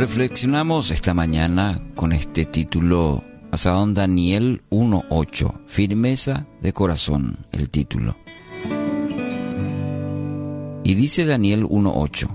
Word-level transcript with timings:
Reflexionamos 0.00 0.90
esta 0.92 1.12
mañana 1.12 1.78
con 1.94 2.14
este 2.14 2.46
título 2.46 3.22
basado 3.50 3.84
en 3.84 3.92
Daniel 3.92 4.62
1.8, 4.70 5.66
Firmeza 5.66 6.46
de 6.62 6.72
corazón, 6.72 7.44
el 7.52 7.68
título. 7.68 8.16
Y 10.84 10.94
dice 10.94 11.26
Daniel 11.26 11.64
1.8, 11.64 12.30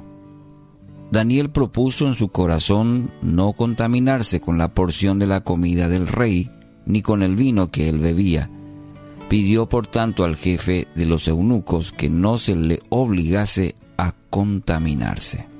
Daniel 1.09 1.49
propuso 1.49 2.07
en 2.07 2.13
su 2.13 2.27
corazón 2.27 3.11
no 3.23 3.53
contaminarse 3.53 4.39
con 4.39 4.59
la 4.59 4.75
porción 4.75 5.17
de 5.17 5.25
la 5.25 5.41
comida 5.41 5.89
del 5.89 6.07
rey, 6.07 6.51
ni 6.85 7.01
con 7.01 7.23
el 7.23 7.35
vino 7.35 7.71
que 7.71 7.89
él 7.89 7.97
bebía. 7.97 8.51
Pidió 9.27 9.67
por 9.67 9.87
tanto 9.87 10.23
al 10.23 10.35
jefe 10.35 10.87
de 10.93 11.07
los 11.07 11.27
eunucos 11.27 11.91
que 11.91 12.11
no 12.11 12.37
se 12.37 12.55
le 12.55 12.79
obligase 12.89 13.75
a 13.97 14.13
contaminarse. 14.29 15.54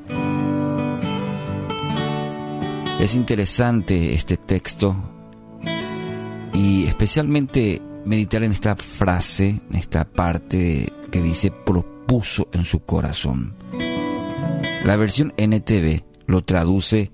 Es 3.00 3.14
interesante 3.14 4.14
este 4.14 4.38
texto 4.38 4.96
y 6.54 6.86
especialmente 6.86 7.82
meditar 8.06 8.44
en 8.44 8.54
esta 8.54 8.76
frase, 8.78 9.62
en 9.70 9.76
esta 9.76 10.06
parte 10.06 10.92
que 11.12 11.22
dice 11.22 11.52
propuso 11.52 12.48
en 12.54 12.64
su 12.64 12.80
corazón. 12.80 13.54
La 14.86 14.96
versión 14.96 15.34
NTV 15.38 16.04
lo 16.26 16.44
traduce 16.46 17.12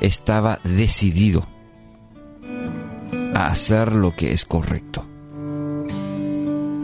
estaba 0.00 0.60
decidido 0.62 1.46
a 3.34 3.46
hacer 3.46 3.92
lo 3.94 4.14
que 4.14 4.32
es 4.32 4.44
correcto. 4.44 5.06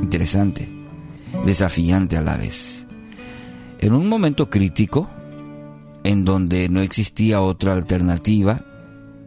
Interesante, 0.03 0.67
desafiante 1.45 2.17
a 2.17 2.23
la 2.23 2.39
vez. 2.39 2.87
En 3.81 3.93
un 3.93 4.09
momento 4.09 4.49
crítico, 4.49 5.11
en 6.05 6.25
donde 6.25 6.69
no 6.69 6.81
existía 6.81 7.41
otra 7.41 7.73
alternativa, 7.73 8.65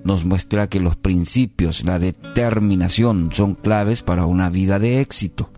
nos 0.03 0.25
muestra 0.25 0.67
que 0.67 0.79
los 0.79 0.95
principios, 0.95 1.83
la 1.83 1.99
determinación 1.99 3.29
son 3.31 3.55
claves 3.55 4.01
para 4.01 4.25
una 4.25 4.49
vida 4.49 4.79
de 4.79 4.99
éxito. 4.99 5.49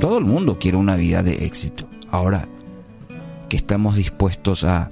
Todo 0.00 0.18
el 0.18 0.24
mundo 0.24 0.58
quiere 0.58 0.76
una 0.76 0.96
vida 0.96 1.22
de 1.22 1.46
éxito. 1.46 1.88
Ahora, 2.10 2.48
que 3.48 3.56
estamos 3.56 3.96
dispuestos 3.96 4.64
a, 4.64 4.90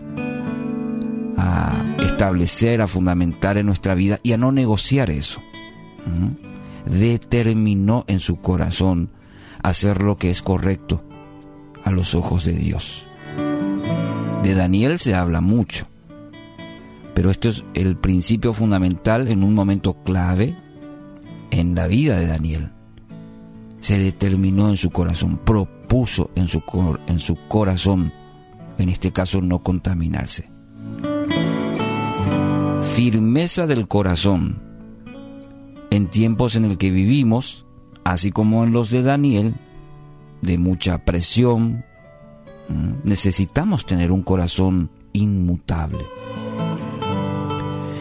establecer, 2.03 2.81
a 2.81 2.87
fundamentar 2.87 3.59
en 3.59 3.67
nuestra 3.67 3.95
vida 3.95 4.21
y 4.23 4.33
a 4.33 4.39
no 4.39 4.53
negociar 4.53 5.11
eso. 5.11 5.43
Determinó 6.87 8.05
en 8.07 8.21
su 8.21 8.37
corazón 8.37 9.11
hacer 9.63 10.03
lo 10.03 10.17
que 10.17 10.31
es 10.31 10.41
correcto 10.41 11.05
a 11.85 11.91
los 11.91 12.15
ojos 12.15 12.45
de 12.45 12.53
Dios. 12.53 13.06
De 14.47 14.55
Daniel 14.55 15.01
se 15.01 15.13
habla 15.13 15.41
mucho, 15.41 15.89
pero 17.17 17.33
esto 17.33 17.49
es 17.49 17.65
el 17.75 17.97
principio 17.97 18.55
fundamental 18.55 19.27
en 19.27 19.43
un 19.43 19.57
momento 19.57 20.05
clave 20.05 20.57
en 21.51 21.75
la 21.75 21.89
vida 21.89 22.21
de 22.21 22.29
Daniel. 22.29 22.71
Se 23.81 23.99
determinó 23.99 24.71
en 24.71 24.77
su 24.77 24.91
corazón, 24.91 25.39
propuso 25.39 26.31
en 26.37 26.47
su, 26.47 26.63
en 27.09 27.19
su 27.19 27.35
corazón, 27.49 28.13
en 28.79 28.89
este 28.89 29.11
caso 29.11 29.41
no 29.41 29.65
contaminarse. 29.65 30.49
Firmeza 32.95 33.67
del 33.67 33.89
corazón 33.89 34.63
en 35.91 36.07
tiempos 36.07 36.55
en 36.55 36.67
el 36.67 36.79
que 36.79 36.93
vivimos, 36.93 37.67
así 38.05 38.31
como 38.31 38.63
en 38.63 38.71
los 38.71 38.91
de 38.91 39.03
Daniel, 39.03 39.57
de 40.41 40.57
mucha 40.57 41.05
presión, 41.05 41.85
necesitamos 43.05 43.87
tener 43.87 44.13
un 44.13 44.23
corazón 44.23 44.91
inmutable. 45.13 45.99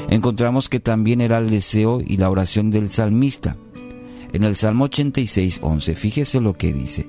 Encontramos 0.09 0.69
que 0.69 0.79
también 0.79 1.21
era 1.21 1.37
el 1.37 1.49
deseo 1.49 1.99
y 2.05 2.17
la 2.17 2.29
oración 2.29 2.71
del 2.71 2.89
salmista. 2.89 3.57
En 4.33 4.43
el 4.43 4.55
Salmo 4.55 4.85
86, 4.85 5.59
11, 5.61 5.95
fíjese 5.95 6.41
lo 6.41 6.53
que 6.53 6.73
dice. 6.73 7.07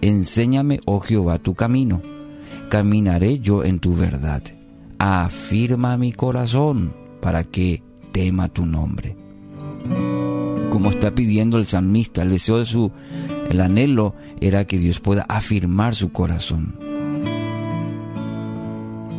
Enséñame, 0.00 0.80
oh 0.86 1.00
Jehová, 1.00 1.38
tu 1.38 1.54
camino. 1.54 2.00
Caminaré 2.68 3.40
yo 3.40 3.64
en 3.64 3.80
tu 3.80 3.94
verdad. 3.94 4.42
Afirma 4.98 5.96
mi 5.96 6.12
corazón 6.12 6.94
para 7.20 7.44
que 7.44 7.82
tema 8.12 8.48
tu 8.48 8.66
nombre. 8.66 9.16
Como 10.70 10.90
está 10.90 11.14
pidiendo 11.14 11.58
el 11.58 11.66
salmista, 11.66 12.22
el 12.22 12.30
deseo 12.30 12.58
de 12.58 12.64
su, 12.64 12.92
el 13.50 13.60
anhelo 13.60 14.14
era 14.40 14.64
que 14.66 14.78
Dios 14.78 15.00
pueda 15.00 15.26
afirmar 15.28 15.94
su 15.94 16.12
corazón. 16.12 16.89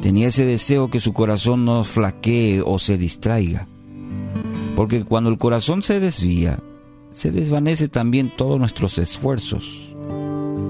Tenía 0.02 0.30
ese 0.30 0.46
deseo 0.46 0.90
que 0.90 1.00
su 1.00 1.14
corazón 1.14 1.64
no 1.64 1.84
flaquee 1.84 2.62
o 2.66 2.80
se 2.80 2.98
distraiga. 2.98 3.68
Porque 4.76 5.06
cuando 5.06 5.30
el 5.30 5.38
corazón 5.38 5.84
se 5.84 6.00
desvía, 6.00 6.60
se 7.12 7.32
desvanece 7.32 7.88
también 7.88 8.32
todos 8.36 8.58
nuestros 8.60 8.98
esfuerzos. 8.98 9.94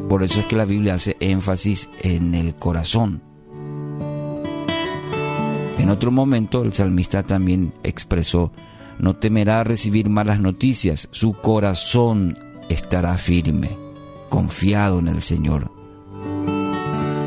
Por 0.10 0.24
eso 0.24 0.42
es 0.42 0.46
que 0.48 0.58
la 0.58 0.66
Biblia 0.66 0.96
hace 0.96 1.16
énfasis 1.22 1.90
en 2.02 2.36
el 2.36 2.56
corazón. 2.56 3.24
En 5.78 5.90
otro 5.90 6.12
momento 6.12 6.62
el 6.64 6.74
salmista 6.74 7.24
también 7.24 7.74
expresó, 7.84 8.52
no 9.00 9.16
temerá 9.16 9.64
recibir 9.64 10.10
malas 10.10 10.42
noticias, 10.42 11.08
su 11.12 11.34
corazón 11.34 12.38
estará 12.70 13.18
firme, 13.18 13.70
confiado 14.30 15.00
en 15.00 15.08
el 15.08 15.22
Señor. 15.22 15.81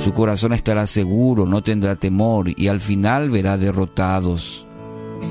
Su 0.04 0.12
corazón 0.12 0.52
estará 0.52 0.86
seguro, 0.86 1.46
no 1.46 1.62
tendrá 1.62 1.96
temor 1.96 2.50
y 2.54 2.68
al 2.68 2.82
final 2.82 3.30
verá 3.30 3.56
derrotados 3.56 4.66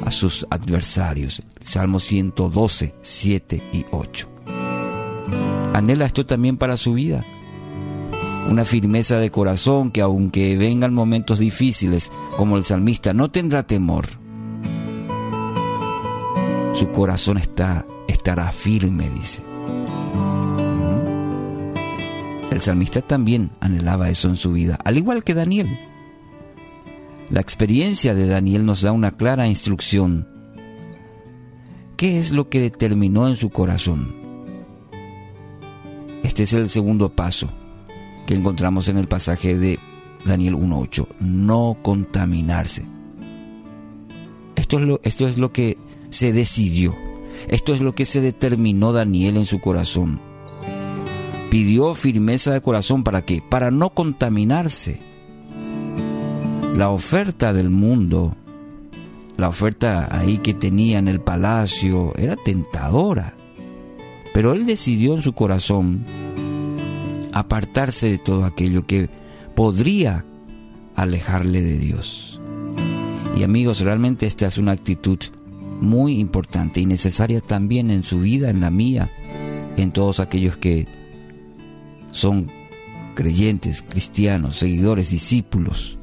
a 0.04 0.10
sus 0.10 0.48
adversarios. 0.50 1.44
Salmo 1.60 2.00
112, 2.00 2.96
7 3.00 3.64
y 3.72 3.86
8. 3.92 4.30
Anhela 5.76 6.06
esto 6.06 6.26
también 6.26 6.58
para 6.58 6.76
su 6.76 6.94
vida. 6.94 7.24
Una 8.50 8.66
firmeza 8.66 9.20
de 9.20 9.30
corazón 9.30 9.92
que 9.92 10.02
aunque 10.02 10.58
vengan 10.58 10.92
momentos 10.92 11.38
difíciles, 11.38 12.12
como 12.36 12.58
el 12.58 12.64
salmista, 12.64 13.14
no 13.14 13.30
tendrá 13.30 13.68
temor. 13.68 14.08
Su 16.74 16.90
corazón 16.90 17.38
está, 17.38 17.86
estará 18.08 18.52
firme, 18.52 19.12
dice. 19.12 19.53
El 22.54 22.62
salmista 22.62 23.02
también 23.02 23.50
anhelaba 23.62 24.12
eso 24.12 24.30
en 24.30 24.36
su 24.36 24.52
vida, 24.52 24.78
al 24.86 24.96
igual 24.96 25.24
que 25.24 25.34
Daniel. 25.34 25.76
La 27.32 27.42
experiencia 27.42 28.14
de 28.14 28.28
Daniel 28.28 28.64
nos 28.64 28.84
da 28.84 28.92
una 28.92 29.10
clara 29.10 29.48
instrucción. 29.48 30.28
¿Qué 31.98 32.20
es 32.20 32.32
lo 32.32 32.50
que 32.50 32.62
determinó 32.62 33.28
en 33.28 33.38
su 33.38 33.50
corazón? 33.50 34.14
Este 36.22 36.44
es 36.44 36.54
el 36.54 36.70
segundo 36.70 37.16
paso 37.16 37.50
que 38.28 38.36
encontramos 38.36 38.88
en 38.88 38.98
el 38.98 39.08
pasaje 39.08 39.58
de 39.58 39.80
Daniel 40.24 40.54
1.8. 40.54 41.08
No 41.22 41.76
contaminarse. 41.82 42.86
Esto 44.56 44.78
es, 44.78 44.86
lo, 44.86 45.00
esto 45.02 45.28
es 45.28 45.40
lo 45.40 45.52
que 45.52 45.80
se 46.12 46.32
decidió. 46.34 46.94
Esto 47.48 47.74
es 47.74 47.82
lo 47.82 47.96
que 47.96 48.06
se 48.06 48.22
determinó 48.22 48.94
Daniel 48.94 49.38
en 49.38 49.48
su 49.48 49.60
corazón 49.60 50.33
pidió 51.54 51.94
firmeza 51.94 52.52
de 52.52 52.62
corazón 52.62 53.04
para 53.04 53.22
qué? 53.22 53.44
Para 53.48 53.70
no 53.70 53.92
contaminarse. 53.92 55.00
La 56.76 56.90
oferta 56.90 57.54
del 57.54 57.70
mundo, 57.70 58.36
la 59.38 59.50
oferta 59.50 60.10
ahí 60.10 60.40
que 60.40 60.56
tenía 60.56 60.98
en 60.98 61.08
el 61.08 61.22
palacio, 61.22 62.12
era 62.18 62.36
tentadora. 62.38 63.36
Pero 64.34 64.54
él 64.54 64.66
decidió 64.66 65.14
en 65.14 65.22
su 65.22 65.34
corazón 65.34 66.04
apartarse 67.34 68.10
de 68.10 68.18
todo 68.18 68.46
aquello 68.46 68.88
que 68.88 69.12
podría 69.54 70.26
alejarle 70.96 71.62
de 71.62 71.78
Dios. 71.78 72.42
Y 73.38 73.44
amigos, 73.44 73.82
realmente 73.82 74.26
esta 74.26 74.48
es 74.48 74.58
una 74.58 74.72
actitud 74.72 75.20
muy 75.80 76.20
importante 76.20 76.82
y 76.82 76.88
necesaria 76.88 77.42
también 77.42 77.92
en 77.92 78.04
su 78.04 78.22
vida, 78.22 78.50
en 78.50 78.60
la 78.60 78.72
mía, 78.72 79.12
en 79.78 79.92
todos 79.92 80.20
aquellos 80.20 80.58
que 80.58 81.03
son 82.14 82.50
creyentes, 83.16 83.84
cristianos, 83.88 84.58
seguidores, 84.58 85.10
discípulos. 85.10 85.98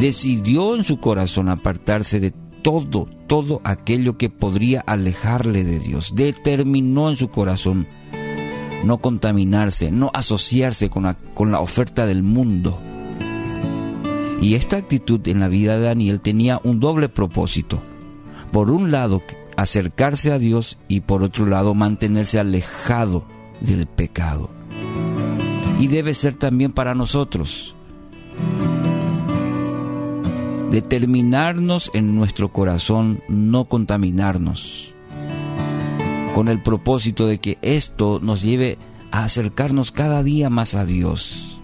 Decidió 0.00 0.74
en 0.74 0.82
su 0.82 0.98
corazón 0.98 1.48
apartarse 1.48 2.18
de 2.18 2.32
todo, 2.62 3.08
todo 3.26 3.60
aquello 3.62 4.18
que 4.18 4.30
podría 4.30 4.80
alejarle 4.80 5.62
de 5.62 5.78
Dios. 5.78 6.12
Determinó 6.16 7.10
en 7.10 7.16
su 7.16 7.28
corazón 7.28 7.86
no 8.84 8.98
contaminarse, 8.98 9.90
no 9.90 10.10
asociarse 10.14 10.88
con 10.88 11.04
la, 11.04 11.14
con 11.34 11.52
la 11.52 11.60
oferta 11.60 12.06
del 12.06 12.22
mundo. 12.22 12.80
Y 14.40 14.54
esta 14.54 14.76
actitud 14.76 15.26
en 15.28 15.40
la 15.40 15.48
vida 15.48 15.78
de 15.78 15.86
Daniel 15.86 16.20
tenía 16.20 16.60
un 16.64 16.80
doble 16.80 17.08
propósito. 17.08 17.82
Por 18.52 18.70
un 18.70 18.90
lado, 18.90 19.20
acercarse 19.56 20.32
a 20.32 20.38
Dios 20.38 20.78
y 20.88 21.00
por 21.00 21.22
otro 21.22 21.44
lado, 21.44 21.74
mantenerse 21.74 22.38
alejado 22.38 23.24
del 23.60 23.86
pecado 23.86 24.57
y 25.78 25.86
debe 25.86 26.14
ser 26.14 26.34
también 26.34 26.72
para 26.72 26.94
nosotros. 26.94 27.74
determinarnos 30.70 31.90
en 31.94 32.14
nuestro 32.14 32.52
corazón 32.52 33.22
no 33.28 33.64
contaminarnos, 33.64 34.92
con 36.34 36.48
el 36.48 36.62
propósito 36.62 37.26
de 37.26 37.38
que 37.38 37.58
esto 37.62 38.20
nos 38.22 38.42
lleve 38.42 38.78
a 39.10 39.24
acercarnos 39.24 39.92
cada 39.92 40.22
día 40.22 40.50
más 40.50 40.74
a 40.74 40.84
Dios, 40.84 41.60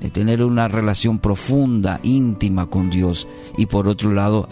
de 0.00 0.10
tener 0.10 0.42
una 0.42 0.68
relación 0.68 1.18
profunda, 1.18 2.00
íntima 2.02 2.66
con 2.66 2.90
Dios 2.90 3.28
y 3.56 3.66
por 3.66 3.86
otro 3.86 4.12
lado, 4.12 4.48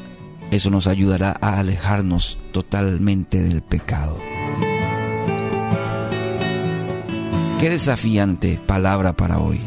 eso 0.50 0.70
nos 0.70 0.86
ayudará 0.86 1.36
a 1.40 1.58
alejarnos 1.58 2.38
totalmente 2.52 3.42
del 3.42 3.62
pecado. 3.62 4.16
Qué 7.58 7.70
desafiante 7.70 8.60
palabra 8.66 9.14
para 9.14 9.40
hoy 9.40 9.60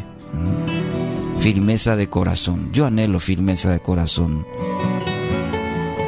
firmeza 1.42 1.94
de 1.94 2.08
corazón. 2.08 2.70
Yo 2.72 2.86
anhelo 2.86 3.20
firmeza 3.20 3.70
de 3.70 3.80
corazón. 3.80 4.46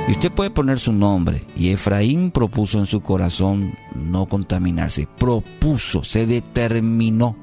Y 0.08 0.12
usted 0.12 0.32
puede 0.32 0.50
poner 0.50 0.78
su 0.78 0.92
nombre. 0.92 1.42
Y 1.54 1.70
Efraín 1.70 2.30
propuso 2.30 2.78
en 2.78 2.86
su 2.86 3.02
corazón 3.02 3.74
no 3.94 4.26
contaminarse. 4.26 5.08
Propuso, 5.18 6.04
se 6.04 6.26
determinó. 6.26 7.36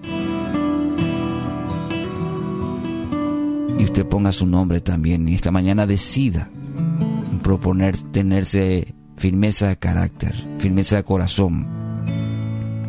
Y 3.78 3.84
usted 3.84 4.08
ponga 4.08 4.32
su 4.32 4.48
nombre 4.48 4.82
también. 4.82 5.28
Y 5.28 5.36
esta 5.36 5.52
mañana 5.52 5.86
decida 5.86 6.50
proponer 7.44 7.96
tenerse 8.12 8.96
firmeza 9.18 9.68
de 9.68 9.78
carácter, 9.78 10.34
firmeza 10.58 10.96
de 10.96 11.04
corazón 11.04 11.71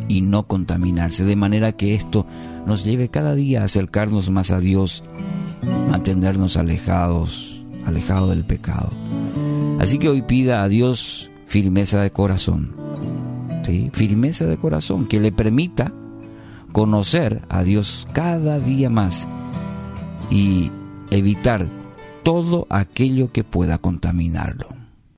y 0.07 0.21
no 0.21 0.47
contaminarse. 0.47 1.23
De 1.23 1.35
manera 1.35 1.71
que 1.71 1.95
esto 1.95 2.25
nos 2.65 2.83
lleve 2.83 3.09
cada 3.09 3.35
día 3.35 3.61
a 3.61 3.65
acercarnos 3.65 4.29
más 4.29 4.51
a 4.51 4.59
Dios, 4.59 5.03
mantenernos 5.89 6.57
alejados, 6.57 7.63
alejados 7.85 8.29
del 8.29 8.45
pecado. 8.45 8.89
Así 9.79 9.97
que 9.97 10.09
hoy 10.09 10.21
pida 10.21 10.63
a 10.63 10.69
Dios 10.69 11.29
firmeza 11.47 12.01
de 12.01 12.11
corazón, 12.11 12.75
¿sí? 13.63 13.89
firmeza 13.93 14.45
de 14.45 14.57
corazón 14.57 15.05
que 15.05 15.19
le 15.19 15.31
permita 15.31 15.93
conocer 16.71 17.43
a 17.49 17.63
Dios 17.63 18.07
cada 18.13 18.59
día 18.59 18.89
más 18.89 19.27
y 20.29 20.71
evitar 21.11 21.67
todo 22.23 22.65
aquello 22.69 23.31
que 23.31 23.43
pueda 23.43 23.77
contaminarlo. 23.77 24.82